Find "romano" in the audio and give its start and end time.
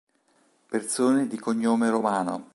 1.91-2.49